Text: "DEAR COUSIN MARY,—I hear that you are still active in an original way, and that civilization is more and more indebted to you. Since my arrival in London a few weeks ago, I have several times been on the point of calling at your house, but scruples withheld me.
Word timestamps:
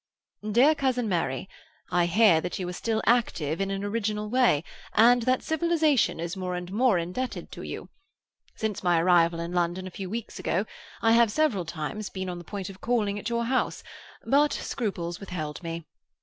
"DEAR 0.51 0.73
COUSIN 0.73 1.07
MARY,—I 1.07 2.07
hear 2.07 2.41
that 2.41 2.57
you 2.57 2.67
are 2.67 2.73
still 2.73 3.03
active 3.05 3.61
in 3.61 3.69
an 3.69 3.83
original 3.83 4.31
way, 4.31 4.63
and 4.95 5.21
that 5.21 5.43
civilization 5.43 6.19
is 6.19 6.35
more 6.35 6.55
and 6.55 6.71
more 6.71 6.97
indebted 6.97 7.51
to 7.51 7.61
you. 7.61 7.87
Since 8.55 8.81
my 8.81 8.99
arrival 8.99 9.39
in 9.39 9.51
London 9.53 9.85
a 9.85 9.91
few 9.91 10.09
weeks 10.09 10.39
ago, 10.39 10.65
I 11.03 11.11
have 11.11 11.31
several 11.31 11.65
times 11.65 12.09
been 12.09 12.29
on 12.29 12.39
the 12.39 12.43
point 12.43 12.67
of 12.67 12.81
calling 12.81 13.19
at 13.19 13.29
your 13.29 13.45
house, 13.45 13.83
but 14.25 14.51
scruples 14.53 15.19
withheld 15.19 15.61
me. 15.61 15.85